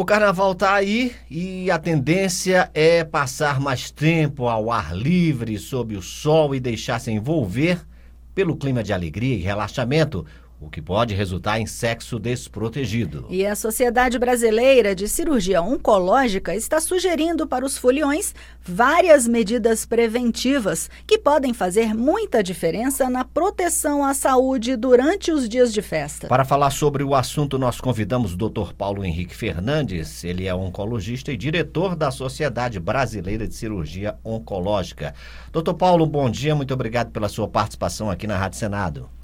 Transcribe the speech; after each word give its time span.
O 0.00 0.04
carnaval 0.04 0.52
está 0.52 0.74
aí 0.74 1.12
e 1.28 1.72
a 1.72 1.76
tendência 1.76 2.70
é 2.72 3.02
passar 3.02 3.58
mais 3.58 3.90
tempo 3.90 4.46
ao 4.46 4.70
ar 4.70 4.96
livre, 4.96 5.58
sob 5.58 5.96
o 5.96 6.00
sol 6.00 6.54
e 6.54 6.60
deixar-se 6.60 7.10
envolver 7.10 7.84
pelo 8.32 8.56
clima 8.56 8.80
de 8.80 8.92
alegria 8.92 9.34
e 9.34 9.42
relaxamento, 9.42 10.24
o 10.60 10.68
que 10.68 10.82
pode 10.82 11.14
resultar 11.14 11.60
em 11.60 11.66
sexo 11.66 12.18
desprotegido. 12.18 13.26
E 13.30 13.46
a 13.46 13.54
Sociedade 13.54 14.18
Brasileira 14.18 14.94
de 14.94 15.08
Cirurgia 15.08 15.62
Oncológica 15.62 16.54
está 16.54 16.80
sugerindo 16.80 17.46
para 17.46 17.64
os 17.64 17.78
foliões 17.78 18.34
várias 18.60 19.28
medidas 19.28 19.86
preventivas 19.86 20.90
que 21.06 21.18
podem 21.18 21.54
fazer 21.54 21.94
muita 21.94 22.42
diferença 22.42 23.08
na 23.08 23.24
proteção 23.24 24.04
à 24.04 24.12
saúde 24.14 24.76
durante 24.76 25.30
os 25.30 25.48
dias 25.48 25.72
de 25.72 25.80
festa. 25.80 26.26
Para 26.26 26.44
falar 26.44 26.70
sobre 26.70 27.04
o 27.04 27.14
assunto, 27.14 27.58
nós 27.58 27.80
convidamos 27.80 28.34
o 28.34 28.36
Dr. 28.36 28.72
Paulo 28.76 29.04
Henrique 29.04 29.36
Fernandes. 29.36 30.24
Ele 30.24 30.46
é 30.46 30.54
oncologista 30.54 31.32
e 31.32 31.36
diretor 31.36 31.94
da 31.94 32.10
Sociedade 32.10 32.80
Brasileira 32.80 33.46
de 33.46 33.54
Cirurgia 33.54 34.18
Oncológica. 34.24 35.14
Doutor 35.52 35.74
Paulo, 35.74 36.04
bom 36.04 36.28
dia, 36.28 36.54
muito 36.54 36.74
obrigado 36.74 37.10
pela 37.12 37.28
sua 37.28 37.46
participação 37.46 38.10
aqui 38.10 38.26
na 38.26 38.36
Rádio 38.36 38.58
Senado. 38.58 39.17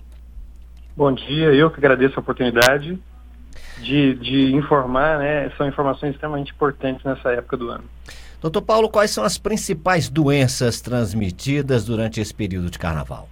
Bom 0.96 1.12
dia, 1.12 1.52
eu 1.52 1.70
que 1.70 1.78
agradeço 1.78 2.14
a 2.16 2.20
oportunidade 2.20 2.96
de, 3.78 4.14
de 4.14 4.54
informar, 4.54 5.18
né? 5.18 5.50
São 5.56 5.66
informações 5.66 6.12
extremamente 6.12 6.52
importantes 6.52 7.04
nessa 7.04 7.32
época 7.32 7.56
do 7.56 7.68
ano. 7.68 7.84
Doutor 8.40 8.62
Paulo, 8.62 8.88
quais 8.88 9.10
são 9.10 9.24
as 9.24 9.36
principais 9.36 10.08
doenças 10.08 10.80
transmitidas 10.80 11.84
durante 11.84 12.20
esse 12.20 12.32
período 12.32 12.70
de 12.70 12.78
carnaval? 12.78 13.28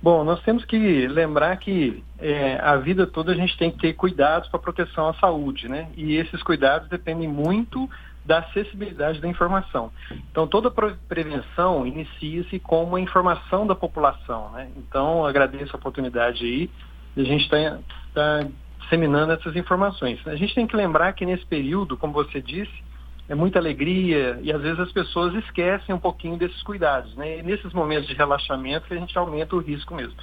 Bom, 0.00 0.22
nós 0.22 0.40
temos 0.42 0.64
que 0.64 1.08
lembrar 1.08 1.56
que 1.56 2.04
é, 2.20 2.56
a 2.62 2.76
vida 2.76 3.04
toda 3.04 3.32
a 3.32 3.34
gente 3.34 3.58
tem 3.58 3.70
que 3.72 3.78
ter 3.78 3.94
cuidados 3.94 4.48
para 4.48 4.60
proteção 4.60 5.08
à 5.08 5.14
saúde, 5.14 5.68
né? 5.68 5.88
E 5.96 6.14
esses 6.14 6.40
cuidados 6.40 6.88
dependem 6.88 7.26
muito 7.26 7.90
da 8.28 8.40
acessibilidade 8.40 9.22
da 9.22 9.26
informação. 9.26 9.90
Então, 10.30 10.46
toda 10.46 10.70
prevenção 10.70 11.86
inicia-se 11.86 12.58
com 12.58 12.84
uma 12.84 13.00
informação 13.00 13.66
da 13.66 13.74
população. 13.74 14.50
Né? 14.50 14.70
Então, 14.76 15.24
agradeço 15.24 15.74
a 15.74 15.78
oportunidade 15.78 16.44
aí 16.44 16.70
de 17.16 17.22
a 17.22 17.24
gente 17.24 17.44
estar 17.44 17.78
tá, 18.12 18.42
tá 18.42 18.48
disseminando 18.80 19.32
essas 19.32 19.56
informações. 19.56 20.20
A 20.26 20.36
gente 20.36 20.54
tem 20.54 20.66
que 20.66 20.76
lembrar 20.76 21.14
que 21.14 21.24
nesse 21.24 21.46
período, 21.46 21.96
como 21.96 22.12
você 22.12 22.38
disse, 22.42 22.84
é 23.30 23.34
muita 23.34 23.58
alegria 23.58 24.38
e 24.42 24.52
às 24.52 24.60
vezes 24.60 24.78
as 24.78 24.92
pessoas 24.92 25.34
esquecem 25.34 25.94
um 25.94 25.98
pouquinho 25.98 26.36
desses 26.36 26.62
cuidados. 26.62 27.16
Né? 27.16 27.38
E 27.38 27.42
nesses 27.42 27.72
momentos 27.72 28.06
de 28.06 28.14
relaxamento 28.14 28.92
a 28.92 28.96
gente 28.96 29.16
aumenta 29.16 29.56
o 29.56 29.60
risco 29.60 29.94
mesmo. 29.94 30.16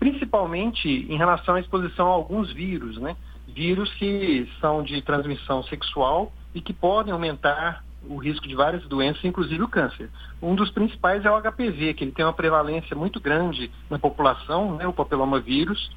Principalmente 0.00 0.88
em 0.88 1.16
relação 1.16 1.54
à 1.54 1.60
exposição 1.60 2.08
a 2.08 2.10
alguns 2.10 2.52
vírus, 2.52 2.98
né? 2.98 3.16
Vírus 3.46 3.90
que 3.94 4.50
são 4.60 4.82
de 4.82 5.00
transmissão 5.00 5.62
sexual 5.62 6.32
e 6.56 6.60
que 6.62 6.72
podem 6.72 7.12
aumentar 7.12 7.84
o 8.08 8.16
risco 8.16 8.48
de 8.48 8.54
várias 8.54 8.82
doenças, 8.88 9.22
inclusive 9.22 9.62
o 9.62 9.68
câncer. 9.68 10.08
Um 10.40 10.54
dos 10.54 10.70
principais 10.70 11.22
é 11.22 11.30
o 11.30 11.38
HPV, 11.38 11.92
que 11.92 12.02
ele 12.02 12.12
tem 12.12 12.24
uma 12.24 12.32
prevalência 12.32 12.96
muito 12.96 13.20
grande 13.20 13.70
na 13.90 13.98
população, 13.98 14.74
né, 14.74 14.86
o 14.86 14.92
papiloma 14.92 15.38
vírus. 15.38 15.90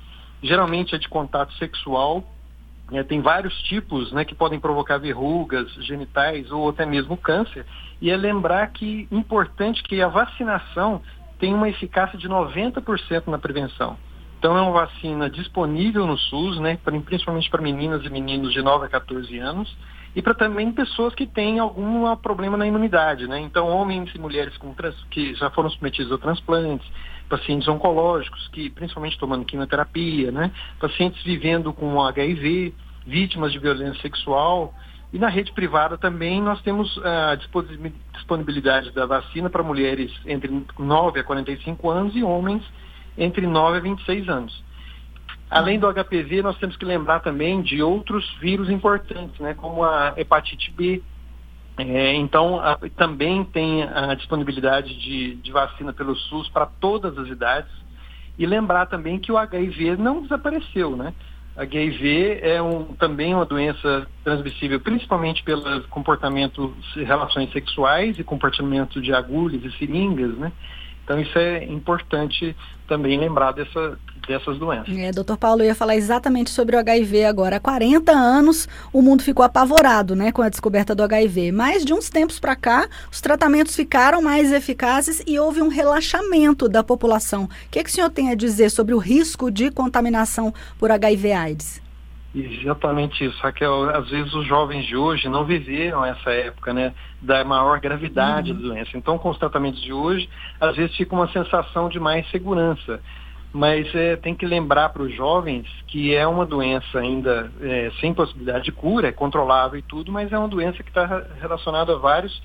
Geralmente 0.44 0.94
é 0.94 0.98
de 0.98 1.08
contato 1.08 1.54
sexual. 1.54 2.26
É, 2.92 3.04
tem 3.04 3.22
vários 3.22 3.58
tipos 3.64 4.12
né, 4.12 4.26
que 4.26 4.36
podem 4.36 4.60
provocar 4.60 4.98
verrugas 4.98 5.72
genitais 5.86 6.52
ou 6.52 6.70
até 6.70 6.86
mesmo 6.86 7.16
câncer. 7.16 7.66
E 8.02 8.12
é 8.12 8.18
lembrar 8.18 8.68
que 8.68 9.08
importante 9.10 9.82
que 9.84 10.02
a 10.02 10.10
vacinação 10.10 11.02
tem 11.40 11.54
uma 11.54 11.70
eficácia 11.70 12.18
de 12.18 12.28
90% 12.28 13.28
na 13.28 13.38
prevenção. 13.38 13.96
Então 14.38 14.58
é 14.58 14.62
uma 14.62 14.72
vacina 14.72 15.30
disponível 15.30 16.06
no 16.06 16.18
SUS, 16.18 16.60
né, 16.60 16.78
principalmente 17.06 17.50
para 17.50 17.62
meninas 17.62 18.04
e 18.04 18.10
meninos 18.10 18.52
de 18.52 18.62
9 18.62 18.88
a 18.88 18.90
14 18.90 19.38
anos 19.38 19.74
e 20.16 20.22
para 20.22 20.34
também 20.34 20.72
pessoas 20.72 21.14
que 21.14 21.28
têm 21.28 21.60
algum 21.60 22.16
problema 22.18 22.58
na 22.58 22.66
imunidade, 22.66 23.28
né? 23.28 23.40
Então, 23.40 23.68
homens 23.68 24.14
e 24.14 24.20
mulheres 24.20 24.58
com 24.58 24.74
trans, 24.74 24.96
que 25.12 25.36
já 25.36 25.50
foram 25.52 25.70
submetidos 25.70 26.12
a 26.12 26.18
transplantes, 26.18 26.90
pacientes 27.30 27.68
oncológicos, 27.68 28.48
que 28.50 28.69
principalmente 28.69 29.19
tomando 29.19 29.46
quimioterapia, 29.46 30.31
né? 30.31 30.52
Pacientes 30.80 31.24
vivendo 31.24 31.72
com 31.72 32.02
HIV, 32.02 32.74
vítimas 33.06 33.52
de 33.52 33.59
violência 33.59 34.02
sexual. 34.02 34.74
E 35.14 35.18
na 35.18 35.28
rede 35.28 35.52
privada 35.53 35.98
também 35.98 36.42
nós 36.42 36.62
temos 36.62 37.00
a 37.03 37.36
disponibilidade 38.14 38.92
da 38.92 39.06
vacina 39.06 39.50
para 39.50 39.64
mulheres 39.64 40.12
entre 40.25 40.52
9 40.78 41.19
a 41.19 41.24
45 41.24 41.90
anos 41.90 42.16
e 42.16 42.24
homens 42.24 42.64
entre 43.18 43.46
9 43.48 43.78
a 43.78 43.81
26 43.81 44.30
anos. 44.30 44.64
Além 45.50 45.80
do 45.80 45.92
HPV, 45.92 46.44
nós 46.44 46.58
temos 46.60 46.78
que 46.78 46.86
lembrar 46.86 47.22
também 47.22 47.62
de 47.62 47.82
outros 47.82 48.30
vírus 48.40 48.70
importantes, 48.70 49.40
né, 49.40 49.56
como 49.56 49.84
a 49.84 50.14
hepatite 50.16 50.72
B. 50.72 51.02
É, 51.78 52.14
então, 52.14 52.60
a, 52.60 52.78
também 52.96 53.44
tem 53.46 53.84
a 53.84 54.14
disponibilidade 54.14 54.94
de, 55.00 55.36
de 55.36 55.52
vacina 55.52 55.92
pelo 55.94 56.16
SUS 56.16 56.50
para 56.50 56.66
todas 56.66 57.18
as 57.18 57.28
idades. 57.30 57.72
E 58.38 58.46
lembrar 58.46 58.86
também 58.86 59.18
que 59.18 59.32
o 59.32 59.38
HIV 59.38 59.98
não 59.98 60.22
desapareceu, 60.22 60.96
né? 60.96 61.14
HIV 61.58 62.40
é 62.42 62.62
um, 62.62 62.94
também 62.96 63.36
uma 63.36 63.46
doença 63.46 64.08
transmissível, 64.24 64.80
principalmente 64.80 65.44
pelo 65.44 65.81
comportamento, 65.90 66.74
relações 66.96 67.52
sexuais 67.52 68.18
e 68.18 68.24
comportamento 68.24 69.02
de 69.02 69.14
agulhas 69.14 69.62
e 69.66 69.78
seringas, 69.78 70.38
né? 70.38 70.54
Então 71.09 71.20
isso 71.20 71.40
é 71.40 71.64
importante 71.64 72.56
também 72.88 73.20
lembrar 73.20 73.52
dessa, 73.52 73.97
dessas 74.28 74.59
doenças. 74.59 74.96
É, 74.96 75.12
doutor 75.12 75.38
Paulo, 75.38 75.64
eu 75.64 75.66
ia 75.66 75.74
falar 75.74 75.96
exatamente 75.96 76.52
sobre 76.52 76.75
o 76.75 76.80
HIV 76.80 77.25
agora. 77.25 77.56
Há 77.56 77.59
40 77.59 78.12
anos 78.12 78.70
o 78.94 79.02
mundo 79.02 79.24
ficou 79.24 79.44
apavorado 79.44 80.16
né, 80.16 80.31
com 80.31 80.44
a 80.44 80.50
descoberta 80.50 80.94
do 80.94 81.02
HIV. 81.02 81.52
Mas 81.52 81.84
de 81.84 81.96
uns 81.96 82.12
tempos 82.12 82.40
para 82.40 82.56
cá, 82.56 82.88
os 83.12 83.19
tratamentos 83.19 83.75
ficaram 83.75 84.22
mais 84.22 84.52
eficazes 84.53 85.24
e 85.25 85.40
houve 85.40 85.64
um 85.64 85.68
relaxamento 85.68 86.69
da 86.69 86.84
população. 86.84 87.46
O 87.46 87.50
que, 87.72 87.80
é 87.80 87.84
que 87.84 87.90
o 87.90 87.94
senhor 87.94 88.12
tem 88.12 88.30
a 88.30 88.36
dizer 88.36 88.69
sobre 88.69 88.94
o 88.94 89.00
risco 89.00 89.50
de 89.50 89.72
contaminação 89.72 90.53
por 90.78 90.92
HIV-AIDS? 90.92 91.88
Exatamente 92.34 93.25
isso, 93.25 93.41
Raquel. 93.41 93.90
Às 93.90 94.09
vezes 94.09 94.34
os 94.34 94.45
jovens 94.45 94.85
de 94.85 94.95
hoje 94.95 95.28
não 95.28 95.45
viveram 95.45 96.06
essa 96.06 96.29
época, 96.31 96.72
né, 96.73 96.94
da 97.19 97.44
maior 97.44 97.79
gravidade 97.79 98.51
uhum. 98.51 98.57
da 98.57 98.67
doença. 98.67 98.97
Então, 98.97 99.17
com 99.17 99.29
os 99.29 99.38
tratamentos 99.38 99.81
de 99.81 99.91
hoje, 99.91 100.29
às 100.59 100.75
vezes 100.75 100.95
fica 100.95 101.16
uma 101.16 101.28
sensação 101.31 101.89
de 101.89 102.00
mais 102.00 102.29
segurança. 102.29 103.01
Mas 103.51 103.94
é, 103.95 104.16
tem 104.16 104.35
que 104.35 104.45
lembrar 104.45 104.89
para 104.89 105.01
os 105.01 105.12
jovens 105.16 105.68
que 105.88 106.13
é 106.13 106.28
uma 106.28 106.45
doença 106.45 107.00
ainda 107.00 107.51
é, 107.62 107.91
sem 108.00 108.13
possibilidade 108.13 108.66
de 108.66 108.72
cura, 108.72 109.07
é 109.07 109.12
controlável 109.12 109.79
e 109.79 109.81
tudo, 109.81 110.12
mas 110.12 110.31
é 110.31 110.38
uma 110.38 110.47
doença 110.47 110.84
que 110.84 110.89
está 110.89 111.25
relacionada 111.41 111.94
a 111.94 111.97
vários 111.97 112.39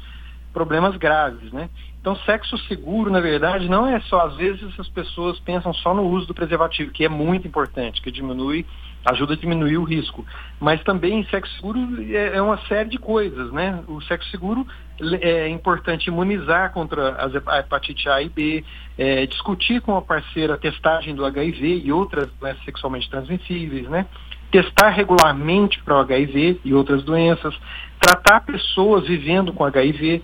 problemas 0.51 0.97
graves, 0.97 1.53
né? 1.53 1.69
Então, 2.05 2.15
sexo 2.17 2.59
seguro, 2.69 3.11
na 3.11 3.19
verdade, 3.19 3.67
não 3.67 3.87
é 3.87 3.99
só, 4.01 4.27
às 4.27 4.37
vezes 4.37 4.79
as 4.79 4.89
pessoas 4.91 5.41
pensam 5.41 5.73
só 5.73 5.95
no 5.95 6.03
uso 6.03 6.27
do 6.27 6.35
preservativo, 6.35 6.91
que 6.91 7.03
é 7.03 7.09
muito 7.09 7.49
importante, 7.49 8.03
que 8.03 8.11
diminui 8.11 8.67
ajuda 9.07 9.33
a 9.33 9.37
diminuir 9.39 9.79
o 9.79 9.85
risco. 9.85 10.23
Mas 10.61 10.83
também 10.83 11.25
sexo 11.31 11.55
seguro 11.55 11.79
é, 12.15 12.37
é 12.37 12.43
uma 12.43 12.59
série 12.67 12.91
de 12.91 12.99
coisas, 12.99 13.51
né? 13.53 13.83
O 13.89 14.03
sexo 14.03 14.31
seguro 14.31 14.67
é 15.19 15.49
importante 15.49 16.09
imunizar 16.09 16.75
contra 16.75 17.17
a 17.49 17.59
hepatite 17.59 18.07
A 18.11 18.21
e 18.21 18.29
B, 18.29 18.63
é, 18.99 19.25
discutir 19.25 19.81
com 19.81 19.97
a 19.97 20.03
parceira 20.03 20.55
a 20.55 20.59
testagem 20.59 21.15
do 21.15 21.25
HIV 21.25 21.85
e 21.87 21.91
outras 21.91 22.29
doenças 22.39 22.63
sexualmente 22.67 23.09
transmissíveis, 23.09 23.89
né? 23.89 24.05
Testar 24.51 24.91
regularmente 24.91 25.83
para 25.83 25.97
o 25.97 26.01
HIV 26.01 26.61
e 26.67 26.75
outras 26.75 27.03
doenças, 27.03 27.59
tratar 27.99 28.41
pessoas 28.41 29.07
vivendo 29.07 29.55
com 29.55 29.65
HIV, 29.65 30.23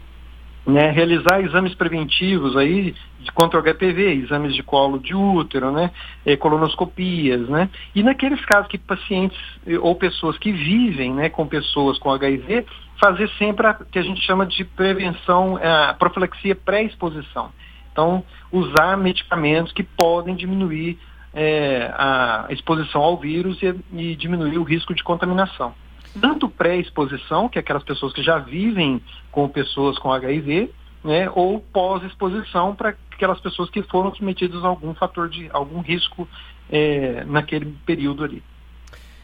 né, 0.66 0.90
realizar 0.90 1.40
exames 1.40 1.74
preventivos 1.74 2.56
aí 2.56 2.94
contra 3.34 3.58
o 3.58 3.62
HPV, 3.62 4.24
exames 4.24 4.54
de 4.54 4.62
colo 4.62 4.98
de 4.98 5.14
útero, 5.14 5.70
né, 5.70 5.90
eh, 6.24 6.36
colonoscopias, 6.36 7.48
né, 7.48 7.68
e 7.94 8.02
naqueles 8.02 8.44
casos 8.44 8.68
que 8.68 8.78
pacientes 8.78 9.38
eh, 9.66 9.78
ou 9.78 9.94
pessoas 9.94 10.36
que 10.38 10.52
vivem, 10.52 11.14
né, 11.14 11.28
com 11.28 11.46
pessoas 11.46 11.98
com 11.98 12.10
HIV, 12.10 12.66
fazer 12.98 13.28
sempre 13.38 13.66
a 13.66 13.74
que 13.74 13.98
a 13.98 14.02
gente 14.02 14.20
chama 14.20 14.44
de 14.46 14.64
prevenção, 14.64 15.56
a 15.56 15.94
profilaxia 15.94 16.54
pré-exposição. 16.54 17.50
Então, 17.90 18.22
usar 18.52 18.96
medicamentos 18.96 19.72
que 19.72 19.82
podem 19.82 20.34
diminuir 20.34 20.98
eh, 21.34 21.90
a 21.94 22.46
exposição 22.50 23.00
ao 23.00 23.16
vírus 23.16 23.58
e, 23.62 23.74
e 23.92 24.16
diminuir 24.16 24.58
o 24.58 24.62
risco 24.62 24.94
de 24.94 25.02
contaminação 25.02 25.74
tanto 26.18 26.48
pré-exposição, 26.48 27.48
que 27.48 27.58
é 27.58 27.60
aquelas 27.60 27.84
pessoas 27.84 28.12
que 28.12 28.22
já 28.22 28.38
vivem 28.38 29.00
com 29.30 29.48
pessoas 29.48 29.98
com 29.98 30.12
HIV, 30.12 30.70
né, 31.04 31.30
ou 31.34 31.60
pós-exposição 31.60 32.74
para 32.74 32.94
aquelas 33.12 33.40
pessoas 33.40 33.70
que 33.70 33.82
foram 33.82 34.14
submetidas 34.14 34.64
a 34.64 34.68
algum 34.68 34.94
fator 34.94 35.28
de 35.28 35.48
algum 35.52 35.80
risco 35.80 36.28
é, 36.70 37.24
naquele 37.24 37.74
período 37.86 38.24
ali. 38.24 38.42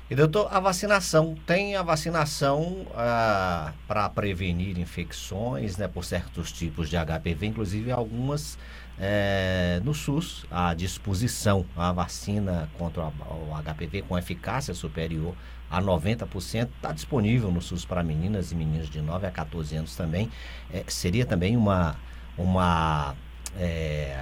E 0.08 0.14
doutor, 0.14 0.48
a 0.52 0.60
vacinação 0.60 1.36
tem 1.44 1.74
a 1.74 1.82
vacinação 1.82 2.86
ah, 2.94 3.72
para 3.88 4.08
prevenir 4.08 4.78
infecções, 4.78 5.76
né, 5.76 5.88
por 5.88 6.04
certos 6.04 6.52
tipos 6.52 6.88
de 6.88 6.96
HPV, 6.96 7.46
inclusive 7.46 7.90
algumas 7.90 8.56
é, 8.98 9.80
no 9.84 9.92
SUS 9.92 10.46
à 10.50 10.72
disposição 10.74 11.66
a 11.76 11.92
vacina 11.92 12.70
contra 12.78 13.02
o 13.02 13.50
HPV 13.62 14.02
com 14.02 14.16
eficácia 14.16 14.72
superior 14.74 15.34
a 15.70 15.80
90%, 15.80 16.68
está 16.76 16.92
disponível 16.92 17.50
no 17.50 17.60
SUS 17.60 17.84
para 17.84 18.02
meninas 18.02 18.52
e 18.52 18.54
meninos 18.54 18.88
de 18.88 19.00
9 19.00 19.26
a 19.26 19.30
14 19.30 19.76
anos 19.76 19.96
também. 19.96 20.30
É, 20.72 20.84
seria 20.86 21.26
também 21.26 21.56
uma, 21.56 21.96
uma 22.38 23.14
é, 23.58 24.16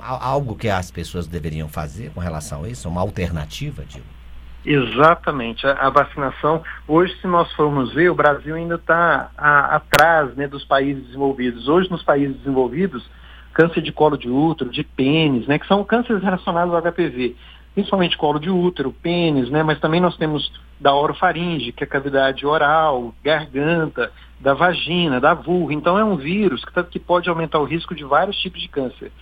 algo 0.00 0.56
que 0.56 0.68
as 0.68 0.90
pessoas 0.90 1.26
deveriam 1.26 1.68
fazer 1.68 2.10
com 2.12 2.20
relação 2.20 2.64
a 2.64 2.68
isso, 2.68 2.88
uma 2.88 3.00
alternativa, 3.00 3.84
digo? 3.84 4.16
Exatamente. 4.64 5.64
A, 5.66 5.72
a, 5.74 5.90
vacinação, 5.90 6.62
hoje, 6.88 7.16
se 7.20 7.26
nós 7.28 7.52
formos 7.52 7.94
ver, 7.94 8.10
o 8.10 8.14
Brasil 8.14 8.56
ainda 8.56 8.74
está 8.74 9.30
atrás 9.36 10.34
né, 10.34 10.48
dos 10.48 10.64
países 10.64 11.04
desenvolvidos. 11.04 11.68
Hoje, 11.68 11.88
nos 11.88 12.02
países 12.02 12.36
desenvolvidos, 12.38 13.08
câncer 13.52 13.80
de 13.80 13.92
colo 13.92 14.18
de 14.18 14.28
útero, 14.28 14.68
de 14.68 14.82
pênis, 14.82 15.46
né, 15.46 15.58
que 15.58 15.68
são 15.68 15.84
cânceres 15.84 16.22
relacionados 16.22 16.74
ao 16.74 16.82
HPV, 16.82 17.36
principalmente 17.76 18.16
colo 18.16 18.38
de 18.38 18.48
útero, 18.48 18.90
pênis, 18.90 19.50
né, 19.50 19.62
mas 19.62 19.78
também 19.78 20.00
nós 20.00 20.16
temos 20.16 20.50
da 20.80 20.94
orofaringe, 20.94 21.72
que 21.72 21.84
é 21.84 21.86
cavidade 21.86 22.46
oral, 22.46 23.14
garganta, 23.22 24.10
da 24.40 24.54
vagina, 24.54 25.20
da 25.20 25.34
vulva. 25.34 25.74
Então, 25.74 25.98
é 25.98 26.02
um 26.02 26.16
vírus 26.16 26.64
que, 26.64 26.72
tá, 26.72 26.82
que 26.82 26.98
pode 26.98 27.28
aumentar 27.28 27.58
o 27.58 27.64
risco 27.64 27.94
de 27.94 28.02
vários 28.02 28.38
tipos 28.38 28.62
de 28.62 28.68
câncer. 28.68 29.12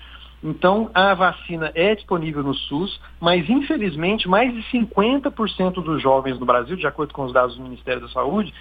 Então, 0.40 0.88
a 0.94 1.14
vacina 1.14 1.72
é 1.74 1.96
disponível 1.96 2.44
no 2.44 2.54
SUS, 2.54 3.00
mas 3.20 3.48
infelizmente 3.50 4.28
mais 4.28 4.52
de 4.54 4.62
50% 4.62 5.82
dos 5.82 6.00
jovens 6.00 6.38
no 6.38 6.46
Brasil, 6.46 6.76
de 6.76 6.86
acordo 6.86 7.12
com 7.12 7.24
os 7.24 7.32
dados 7.32 7.56
do 7.56 7.62
Ministério 7.62 8.02
da 8.02 8.08
Saúde, 8.08 8.54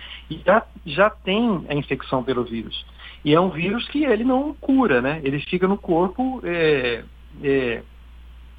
já, 0.43 0.65
já 0.87 1.09
tem 1.11 1.65
a 1.69 1.75
infecção 1.75 2.23
pelo 2.23 2.43
vírus. 2.43 2.83
E 3.23 3.35
é 3.35 3.39
um 3.39 3.49
vírus 3.49 3.87
que 3.89 4.05
ele 4.05 4.23
não 4.23 4.55
cura, 4.55 5.01
né? 5.01 5.21
Ele 5.23 5.39
fica 5.41 5.67
no 5.67 5.77
corpo 5.77 6.41
é, 6.43 7.03
é, 7.43 7.83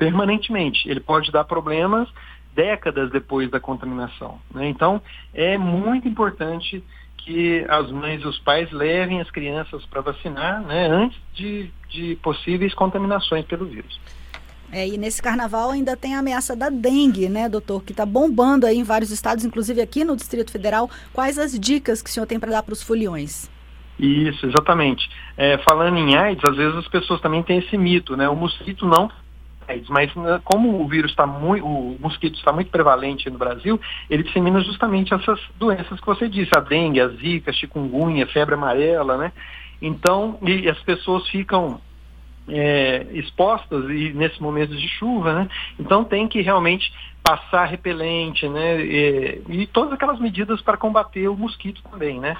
permanentemente. 0.04 0.88
Ele 0.88 1.00
pode 1.00 1.32
dar 1.32 1.44
problemas 1.44 2.08
décadas 2.54 3.10
depois 3.10 3.50
da 3.50 3.58
contaminação. 3.58 4.38
Né? 4.52 4.68
Então, 4.68 5.00
é 5.32 5.56
muito 5.56 6.06
importante 6.06 6.84
que 7.16 7.64
as 7.68 7.90
mães 7.90 8.20
e 8.22 8.26
os 8.26 8.38
pais 8.38 8.70
levem 8.70 9.20
as 9.20 9.30
crianças 9.30 9.84
para 9.86 10.02
vacinar 10.02 10.60
né, 10.62 10.86
antes 10.86 11.18
de, 11.32 11.70
de 11.88 12.16
possíveis 12.16 12.74
contaminações 12.74 13.46
pelo 13.46 13.64
vírus. 13.64 13.98
É, 14.70 14.86
e 14.86 14.98
nesse 14.98 15.22
carnaval 15.22 15.70
ainda 15.70 15.96
tem 15.96 16.14
a 16.14 16.18
ameaça 16.18 16.54
da 16.54 16.68
dengue, 16.68 17.28
né, 17.28 17.48
doutor, 17.48 17.82
que 17.82 17.92
está 17.92 18.04
bombando 18.04 18.66
aí 18.66 18.76
em 18.76 18.82
vários 18.82 19.10
estados, 19.10 19.44
inclusive 19.44 19.80
aqui 19.80 20.04
no 20.04 20.16
Distrito 20.16 20.50
Federal. 20.50 20.90
Quais 21.14 21.38
as 21.38 21.58
dicas 21.58 22.02
que 22.02 22.10
o 22.10 22.12
senhor 22.12 22.26
tem 22.26 22.38
para 22.38 22.50
dar 22.50 22.62
para 22.62 22.74
os 22.74 22.82
foliões? 22.82 23.50
Isso, 23.98 24.44
exatamente. 24.46 25.08
É, 25.36 25.56
falando 25.58 25.96
em 25.96 26.14
AIDS, 26.16 26.44
às 26.44 26.56
vezes 26.56 26.76
as 26.76 26.88
pessoas 26.88 27.20
também 27.20 27.42
têm 27.42 27.58
esse 27.58 27.78
mito, 27.78 28.16
né? 28.16 28.28
O 28.28 28.36
mosquito 28.36 28.84
não 28.84 29.08
Mas 29.88 30.14
né, 30.14 30.40
como 30.44 30.82
o 30.82 30.88
vírus 30.88 31.10
está 31.10 31.26
muito, 31.26 31.66
o 31.66 31.96
mosquito 32.00 32.36
está 32.36 32.52
muito 32.52 32.70
prevalente 32.70 33.28
no 33.30 33.38
Brasil, 33.38 33.80
ele 34.08 34.22
dissemina 34.22 34.60
justamente 34.60 35.12
essas 35.14 35.40
doenças 35.58 36.00
que 36.00 36.06
você 36.06 36.28
disse, 36.28 36.50
a 36.56 36.60
dengue, 36.60 37.00
a 37.00 37.08
zika, 37.08 37.50
a 37.50 37.54
chikungunya, 37.54 38.24
a 38.24 38.28
febre 38.28 38.54
amarela, 38.54 39.16
né? 39.16 39.32
Então, 39.80 40.38
e 40.42 40.68
as 40.68 40.78
pessoas 40.80 41.28
ficam 41.28 41.80
é, 42.48 43.06
expostas 43.12 43.84
e 43.90 44.12
nesses 44.12 44.38
momentos 44.38 44.80
de 44.80 44.88
chuva, 44.88 45.32
né? 45.32 45.48
Então 45.78 46.04
tem 46.04 46.28
que 46.28 46.40
realmente 46.40 46.92
passar 47.22 47.64
repelente, 47.64 48.48
né? 48.48 48.80
E, 48.80 49.42
e 49.48 49.66
todas 49.66 49.92
aquelas 49.92 50.18
medidas 50.20 50.60
para 50.60 50.76
combater 50.76 51.28
o 51.28 51.36
mosquito 51.36 51.82
também, 51.90 52.20
né? 52.20 52.36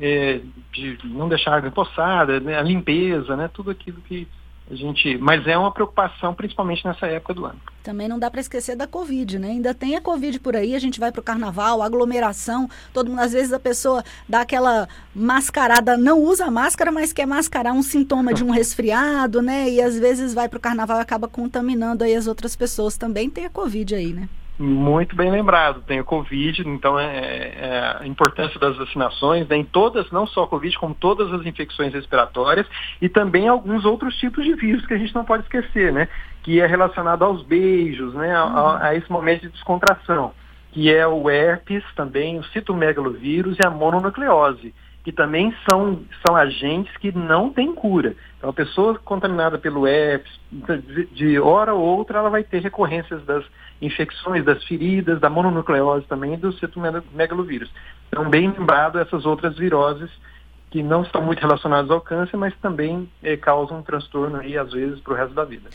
É, 0.00 0.40
de 0.72 0.98
não 1.04 1.28
deixar 1.28 1.54
água 1.56 1.68
empoçada, 1.68 2.40
né? 2.40 2.58
a 2.58 2.62
limpeza, 2.62 3.36
né? 3.36 3.50
Tudo 3.52 3.70
aquilo 3.70 4.00
que 4.02 4.26
a 4.72 4.74
gente, 4.74 5.18
mas 5.18 5.46
é 5.46 5.56
uma 5.56 5.70
preocupação, 5.70 6.34
principalmente 6.34 6.84
nessa 6.84 7.06
época 7.06 7.34
do 7.34 7.44
ano. 7.44 7.60
Também 7.82 8.08
não 8.08 8.18
dá 8.18 8.30
para 8.30 8.40
esquecer 8.40 8.74
da 8.74 8.86
Covid, 8.86 9.38
né? 9.38 9.48
Ainda 9.48 9.74
tem 9.74 9.96
a 9.96 10.00
Covid 10.00 10.40
por 10.40 10.56
aí, 10.56 10.74
a 10.74 10.78
gente 10.78 10.98
vai 10.98 11.12
para 11.12 11.20
o 11.20 11.22
carnaval, 11.22 11.82
aglomeração, 11.82 12.68
todo 12.92 13.10
mundo, 13.10 13.20
às 13.20 13.32
vezes 13.32 13.52
a 13.52 13.60
pessoa 13.60 14.02
dá 14.26 14.40
aquela 14.40 14.88
mascarada, 15.14 15.96
não 15.96 16.20
usa 16.20 16.50
máscara, 16.50 16.90
mas 16.90 17.12
quer 17.12 17.26
mascarar 17.26 17.72
um 17.72 17.82
sintoma 17.82 18.32
de 18.32 18.42
um 18.42 18.50
resfriado, 18.50 19.42
né? 19.42 19.68
E 19.68 19.82
às 19.82 19.98
vezes 19.98 20.32
vai 20.32 20.48
para 20.48 20.56
o 20.56 20.60
carnaval 20.60 20.98
e 20.98 21.02
acaba 21.02 21.28
contaminando 21.28 22.02
aí 22.02 22.14
as 22.14 22.26
outras 22.26 22.56
pessoas. 22.56 22.96
Também 22.96 23.28
tem 23.28 23.44
a 23.44 23.50
Covid 23.50 23.94
aí, 23.94 24.12
né? 24.14 24.28
Muito 24.64 25.16
bem 25.16 25.28
lembrado, 25.28 25.82
tem 25.82 25.98
o 25.98 26.04
Covid, 26.04 26.62
então 26.68 26.96
é, 26.96 27.16
é, 27.16 27.96
a 27.98 28.06
importância 28.06 28.60
das 28.60 28.76
vacinações, 28.76 29.48
né, 29.48 29.56
em 29.56 29.64
todas, 29.64 30.08
não 30.12 30.24
só 30.24 30.44
a 30.44 30.46
Covid, 30.46 30.78
como 30.78 30.94
todas 30.94 31.32
as 31.32 31.44
infecções 31.44 31.92
respiratórias 31.92 32.64
e 33.00 33.08
também 33.08 33.48
alguns 33.48 33.84
outros 33.84 34.14
tipos 34.18 34.44
de 34.44 34.54
vírus 34.54 34.86
que 34.86 34.94
a 34.94 34.98
gente 34.98 35.12
não 35.16 35.24
pode 35.24 35.42
esquecer, 35.42 35.92
né, 35.92 36.06
que 36.44 36.60
é 36.60 36.66
relacionado 36.66 37.24
aos 37.24 37.42
beijos, 37.42 38.14
né, 38.14 38.32
a, 38.32 38.42
a, 38.42 38.86
a 38.86 38.94
esse 38.94 39.10
momento 39.10 39.40
de 39.40 39.48
descontração, 39.48 40.32
que 40.70 40.94
é 40.94 41.04
o 41.08 41.28
herpes 41.28 41.82
também, 41.96 42.38
o 42.38 42.44
citomegalovírus 42.44 43.58
e 43.58 43.66
a 43.66 43.68
mononucleose 43.70 44.72
que 45.04 45.10
também 45.10 45.54
são, 45.68 46.00
são 46.24 46.36
agentes 46.36 46.96
que 46.98 47.10
não 47.10 47.52
têm 47.52 47.74
cura. 47.74 48.14
Então, 48.38 48.50
a 48.50 48.52
pessoa 48.52 48.98
contaminada 48.98 49.58
pelo 49.58 49.86
herpes, 49.86 50.40
de, 50.50 51.06
de 51.06 51.40
hora 51.40 51.74
ou 51.74 51.80
outra, 51.80 52.18
ela 52.18 52.30
vai 52.30 52.44
ter 52.44 52.60
recorrências 52.60 53.24
das 53.24 53.44
infecções, 53.80 54.44
das 54.44 54.62
feridas, 54.64 55.20
da 55.20 55.28
mononucleose 55.28 56.06
também 56.06 56.38
do 56.38 56.52
citomegalovírus. 56.52 57.70
Então, 58.08 58.30
bem 58.30 58.50
lembrado 58.50 58.98
essas 58.98 59.26
outras 59.26 59.56
viroses 59.56 60.10
que 60.70 60.82
não 60.82 61.02
estão 61.02 61.20
muito 61.20 61.40
relacionadas 61.40 61.90
ao 61.90 62.00
câncer, 62.00 62.36
mas 62.36 62.56
também 62.58 63.10
eh, 63.22 63.36
causam 63.36 63.78
um 63.78 63.82
transtorno 63.82 64.38
aí, 64.38 64.56
às 64.56 64.72
vezes, 64.72 65.00
para 65.00 65.12
o 65.12 65.16
resto 65.16 65.34
da 65.34 65.44
vida. 65.44 65.68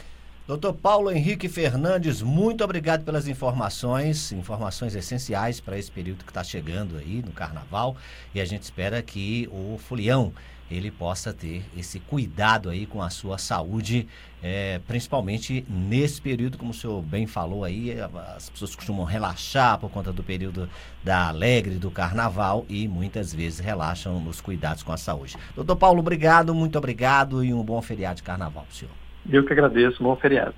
Doutor 0.48 0.76
Paulo 0.76 1.12
Henrique 1.12 1.50
Fernandes, 1.50 2.22
muito 2.22 2.64
obrigado 2.64 3.04
pelas 3.04 3.28
informações, 3.28 4.32
informações 4.32 4.96
essenciais 4.96 5.60
para 5.60 5.78
esse 5.78 5.92
período 5.92 6.24
que 6.24 6.32
está 6.32 6.42
chegando 6.42 6.98
aí 6.98 7.22
no 7.22 7.34
Carnaval. 7.34 7.98
E 8.34 8.40
a 8.40 8.46
gente 8.46 8.64
espera 8.64 9.02
que 9.02 9.50
o 9.52 9.78
Folião 9.78 10.32
ele 10.72 10.90
possa 10.90 11.34
ter 11.34 11.66
esse 11.76 12.00
cuidado 12.00 12.70
aí 12.70 12.86
com 12.86 13.02
a 13.02 13.10
sua 13.10 13.38
saúde, 13.38 14.08
é, 14.42 14.80
principalmente 14.88 15.66
nesse 15.68 16.22
período, 16.22 16.58
como 16.58 16.72
o 16.72 16.74
senhor 16.74 17.02
bem 17.02 17.28
falou 17.28 17.66
aí, 17.66 17.98
as 18.34 18.50
pessoas 18.50 18.74
costumam 18.74 19.04
relaxar 19.04 19.78
por 19.78 19.92
conta 19.92 20.14
do 20.14 20.24
período 20.24 20.70
da 21.04 21.28
alegre 21.28 21.76
do 21.76 21.92
carnaval 21.92 22.66
e 22.70 22.88
muitas 22.88 23.34
vezes 23.34 23.60
relaxam 23.60 24.22
nos 24.22 24.40
cuidados 24.40 24.82
com 24.82 24.94
a 24.94 24.98
saúde. 24.98 25.36
Doutor 25.54 25.76
Paulo, 25.76 26.00
obrigado, 26.00 26.56
muito 26.56 26.78
obrigado 26.78 27.44
e 27.44 27.54
um 27.54 27.64
bom 27.66 27.82
feriado 27.82 28.16
de 28.16 28.24
carnaval 28.24 28.64
para 28.64 28.74
o 28.74 28.76
senhor. 28.76 29.07
Eu 29.32 29.46
que 29.46 29.54
agradeço. 29.54 30.02
Bom 30.02 30.16
feriado. 30.16 30.56